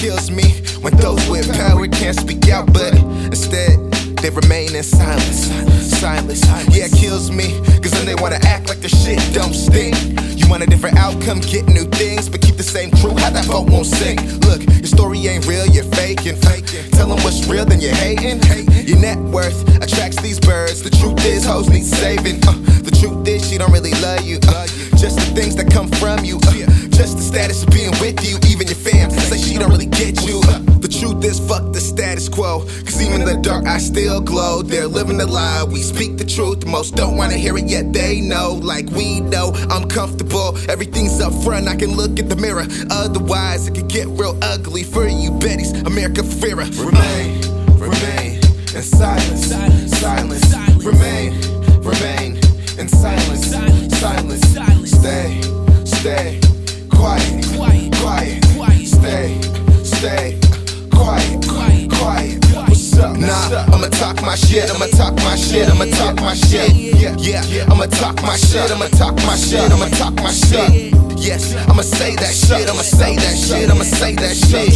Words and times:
kills 0.00 0.30
me 0.30 0.48
when 0.80 0.96
those 0.96 1.20
with 1.28 1.44
power 1.52 1.86
can't 1.86 2.18
speak 2.18 2.48
out, 2.48 2.72
but 2.72 2.94
instead 3.28 3.76
they 4.24 4.30
remain 4.30 4.74
in 4.74 4.82
silence. 4.82 5.52
Silence. 6.00 6.40
Yeah, 6.72 6.88
it 6.88 6.92
kills 6.96 7.30
me, 7.30 7.52
cause 7.82 7.92
then 7.92 8.06
they 8.06 8.14
wanna 8.14 8.40
act 8.48 8.70
like 8.70 8.80
the 8.80 8.88
shit 8.88 9.20
don't 9.34 9.52
stink. 9.52 9.94
You 10.40 10.48
want 10.48 10.62
a 10.62 10.66
different 10.66 10.96
outcome, 10.96 11.40
get 11.40 11.68
new 11.68 11.84
things, 11.84 12.30
but 12.30 12.40
keep 12.40 12.56
the 12.56 12.62
same 12.62 12.90
crew, 12.92 13.10
how 13.10 13.28
that 13.28 13.46
boat 13.46 13.68
won't 13.68 13.84
sink. 13.84 14.22
Look, 14.48 14.64
your 14.64 14.88
story 14.88 15.18
ain't 15.26 15.46
real, 15.46 15.66
you're 15.66 15.84
faking. 15.92 16.36
faking. 16.48 16.90
Tell 16.92 17.08
them 17.08 17.22
what's 17.22 17.46
real, 17.46 17.66
then 17.66 17.80
you're 17.80 17.94
hating. 17.94 18.40
Your 18.88 18.98
net 18.98 19.18
worth 19.18 19.60
attracts 19.84 20.16
these 20.22 20.40
birds. 20.40 20.82
The 20.82 20.88
truth 20.88 21.22
is, 21.26 21.44
hoes 21.44 21.68
need 21.68 21.84
saving. 21.84 22.40
Uh, 22.48 22.56
the 22.80 22.96
truth 22.98 23.28
is, 23.28 23.46
she 23.46 23.58
don't 23.58 23.70
really 23.70 23.92
love 24.00 24.22
you. 24.22 24.38
Uh, 24.48 24.66
just 24.96 25.20
the 25.20 25.28
things 25.36 25.56
that 25.56 25.70
come 25.70 25.88
from 26.00 26.24
you. 26.24 26.38
Uh, 26.48 26.64
just 26.88 27.18
the 27.18 27.22
status 27.22 27.64
of 27.64 27.70
being 27.70 27.92
with 28.00 28.24
you. 28.24 28.49
Quo. 32.40 32.60
Cause 32.84 33.02
even 33.02 33.20
in 33.20 33.26
the 33.26 33.40
dark, 33.42 33.66
I 33.66 33.78
still 33.78 34.20
glow. 34.20 34.62
They're 34.62 34.86
living 34.86 35.18
the 35.18 35.26
lie. 35.26 35.64
We 35.64 35.82
speak 35.82 36.16
the 36.16 36.24
truth. 36.24 36.64
Most 36.66 36.96
don't 36.96 37.16
wanna 37.16 37.36
hear 37.36 37.56
it, 37.58 37.68
yet 37.68 37.92
they 37.92 38.20
know. 38.20 38.54
Like 38.54 38.88
we 38.90 39.20
know, 39.20 39.52
I'm 39.68 39.88
comfortable. 39.88 40.56
Everything's 40.68 41.20
up 41.20 41.34
front. 41.44 41.68
I 41.68 41.76
can 41.76 41.92
look 41.96 42.18
at 42.18 42.28
the 42.28 42.36
mirror. 42.36 42.66
Otherwise, 42.90 43.68
it 43.68 43.74
could 43.74 43.88
get 43.88 44.06
real 44.08 44.38
ugly 44.40 44.84
for 44.84 45.06
you, 45.06 45.30
Betty's 45.32 45.72
America 45.82 46.22
Ferrera. 46.22 46.66
Remain, 46.80 47.40
remain 47.78 48.36
in 48.76 48.82
silence, 48.82 49.46
silence. 50.00 50.46
Remain, 50.84 51.32
remain 51.82 52.36
in 52.80 52.88
silence, 52.88 53.46
silence. 54.00 54.46
Stay, 54.88 55.40
stay, 55.84 56.40
quiet, 56.88 57.44
quiet. 57.56 58.44
Stay, 58.86 59.40
stay, 59.82 60.39
I'ma 63.72 63.88
talk 63.88 64.22
my 64.22 64.34
shit. 64.34 64.70
I'ma 64.70 64.86
talk 64.86 65.14
my 65.16 65.36
shit. 65.36 65.68
I'ma 65.68 65.84
talk 65.96 66.16
my 66.16 66.34
shit. 66.34 66.72
Yeah, 66.74 67.14
yeah. 67.18 67.64
I'ma 67.70 67.86
talk 67.86 68.22
my 68.22 68.36
shit. 68.36 68.70
I'ma 68.70 68.86
talk 68.88 69.16
my 69.26 69.36
shit. 69.36 69.70
I'ma 69.70 69.86
talk 69.96 70.14
my 70.16 70.30
shit. 70.30 71.09
Yes, 71.20 71.54
I'ma 71.68 71.82
say 71.82 72.16
that 72.16 72.32
shit. 72.32 72.68
I'ma 72.68 72.80
say 72.80 73.14
that 73.14 73.36
shit. 73.36 73.70
I'ma 73.70 73.84
say 73.84 74.14
that 74.16 74.34
shit. 74.34 74.72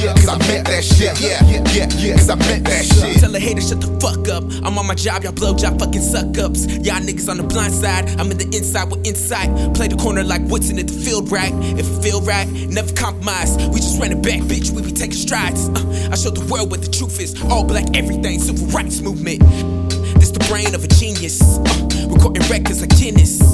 Yeah, 0.00 0.14
cause 0.14 0.28
I 0.28 0.38
meant 0.48 0.66
that 0.66 0.82
shit. 0.82 1.20
Yeah, 1.20 1.44
yeah, 1.44 1.88
yeah. 2.00 2.16
Cause 2.16 2.30
I 2.30 2.36
meant 2.36 2.64
that 2.64 2.84
shit. 2.86 3.20
Tell 3.20 3.34
a 3.34 3.38
hater 3.38 3.60
shut 3.60 3.82
the 3.82 3.92
fuck 4.00 4.28
up. 4.28 4.44
I'm 4.64 4.78
on 4.78 4.86
my 4.86 4.94
job, 4.94 5.24
y'all 5.24 5.32
blowjob 5.32 5.78
fucking 5.78 6.00
suck 6.00 6.38
ups. 6.38 6.64
Y'all 6.66 7.04
niggas 7.04 7.28
on 7.28 7.36
the 7.36 7.42
blind 7.42 7.74
side, 7.74 8.08
I'm 8.18 8.30
in 8.30 8.38
the 8.38 8.48
inside 8.56 8.90
with 8.90 9.06
insight. 9.06 9.52
Play 9.74 9.88
the 9.88 9.96
corner 9.96 10.24
like 10.24 10.40
Woodson 10.48 10.78
at 10.78 10.88
the 10.88 10.94
field 10.94 11.30
right. 11.30 11.52
If 11.76 11.84
it 11.84 12.02
feel 12.02 12.22
right, 12.22 12.48
never 12.48 12.92
compromise. 12.94 13.56
We 13.68 13.76
just 13.76 14.00
ran 14.00 14.12
it 14.12 14.22
back, 14.22 14.40
bitch. 14.48 14.70
We 14.70 14.80
be 14.80 14.92
taking 14.92 15.20
strides. 15.20 15.68
Uh, 15.68 16.08
I 16.10 16.16
showed 16.16 16.36
the 16.36 16.48
world 16.50 16.70
what 16.70 16.80
the 16.80 16.90
truth 16.90 17.20
is. 17.20 17.36
All 17.52 17.64
black 17.64 17.94
everything, 17.94 18.40
civil 18.40 18.66
rights 18.68 19.02
movement. 19.02 19.40
This 20.18 20.30
the 20.30 20.40
brain 20.48 20.74
of 20.74 20.82
a 20.82 20.88
genius. 20.88 21.42
Uh, 21.58 22.08
recording 22.08 22.42
records 22.48 22.80
like 22.80 22.96
Guinness. 22.96 23.47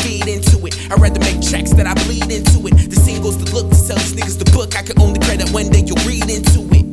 Feed 0.00 0.26
into 0.28 0.58
it. 0.66 0.74
I'd 0.90 1.00
rather 1.00 1.20
make 1.20 1.40
tracks 1.40 1.72
that 1.74 1.86
I 1.86 1.94
bleed 2.04 2.30
into 2.30 2.66
it. 2.66 2.74
The 2.90 2.96
singles, 2.96 3.38
the 3.38 3.50
look, 3.54 3.68
to 3.70 3.74
sell 3.76 3.96
these 3.96 4.14
niggas 4.14 4.38
the 4.38 4.50
book. 4.50 4.76
I 4.76 4.82
can 4.82 4.98
only 5.00 5.20
pray 5.20 5.36
that 5.36 5.50
one 5.50 5.70
day 5.70 5.82
you'll 5.86 6.02
read 6.06 6.28
into 6.30 6.66
it. 6.74 6.84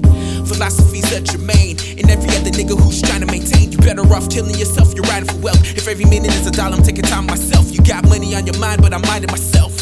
Philosophies 0.47 1.07
are 1.15 1.21
germane, 1.21 1.77
and 1.97 2.09
every 2.09 2.29
other 2.35 2.51
nigga 2.51 2.77
who's 2.77 3.01
trying 3.01 3.21
to 3.21 3.27
maintain. 3.27 3.71
You 3.71 3.77
better 3.79 4.01
off 4.13 4.29
killing 4.29 4.57
yourself, 4.57 4.93
you're 4.93 5.05
riding 5.05 5.29
for 5.29 5.39
wealth. 5.39 5.61
If 5.75 5.87
every 5.87 6.05
minute 6.05 6.33
is 6.35 6.45
a 6.47 6.51
dollar, 6.51 6.77
I'm 6.77 6.83
taking 6.83 7.03
time 7.03 7.25
myself. 7.25 7.71
You 7.71 7.81
got 7.81 8.03
money 8.07 8.35
on 8.35 8.45
your 8.45 8.57
mind, 8.59 8.81
but 8.81 8.93
I'm 8.93 9.01
minding 9.03 9.31
myself. 9.31 9.73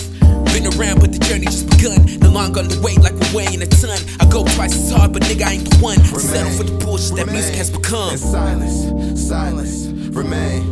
Been 0.53 0.65
around, 0.77 0.99
but 1.01 1.11
the 1.13 1.19
journey 1.19 1.45
just 1.45 1.69
begun. 1.69 2.05
No 2.19 2.31
longer 2.31 2.61
on 2.61 2.67
the 2.67 2.79
wait 2.81 2.99
like 2.99 3.13
we're 3.13 3.43
weighing 3.43 3.61
a 3.61 3.67
ton. 3.67 3.99
I 4.19 4.25
go 4.29 4.43
twice 4.55 4.75
as 4.75 4.91
hard, 4.91 5.13
but 5.13 5.21
nigga, 5.23 5.43
I 5.43 5.53
ain't 5.53 5.69
the 5.69 5.77
one. 5.77 5.97
to 5.97 6.19
Settle 6.19 6.51
for 6.51 6.63
the 6.63 6.73
bullshit 6.83 7.17
that 7.17 7.27
music 7.31 7.55
has 7.55 7.69
become. 7.69 8.11
In 8.11 8.17
silence, 8.17 9.27
silence, 9.27 9.87
remain, 10.15 10.63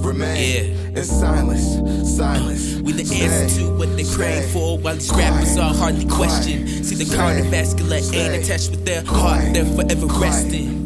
remain. 0.00 0.36
Yeah. 0.76 0.85
In 0.96 1.04
silence, 1.04 2.16
silence. 2.16 2.76
We 2.76 2.92
the 2.92 3.02
answer 3.22 3.60
to 3.60 3.76
what 3.76 3.94
they 3.98 4.04
crave 4.04 4.50
for, 4.50 4.78
while 4.78 4.94
these 4.94 5.10
quiet, 5.10 5.30
rappers 5.30 5.58
are 5.58 5.74
hardly 5.74 6.06
questioned. 6.06 6.86
See, 6.86 6.94
the 6.94 7.04
cardiovascular 7.04 8.14
ain't 8.14 8.42
attached 8.42 8.70
with 8.70 8.86
their 8.86 9.04
heart, 9.04 9.52
they're 9.52 9.66
forever 9.66 10.06
resting. 10.06 10.85